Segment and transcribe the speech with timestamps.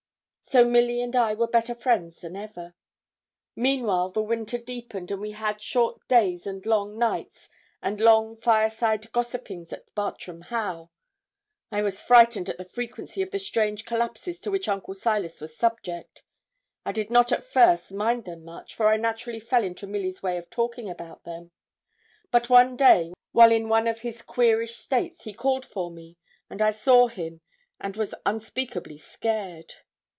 [0.43, 2.75] So Milly and I were better friends than ever.
[3.55, 7.47] Meanwhile, the winter deepened, and we had short days and long nights,
[7.81, 10.89] and long fireside gossipings at Bartram Haugh.
[11.71, 15.55] I was frightened at the frequency of the strange collapses to which Uncle Silas was
[15.55, 16.21] subject.
[16.85, 20.35] I did not at first mind them much, for I naturally fell into Milly's way
[20.35, 21.51] of talking about them.
[22.29, 26.17] But one day, while in one of his 'queerish' states, he called for me,
[26.49, 27.39] and I saw him,
[27.79, 29.75] and was unspeakably scared.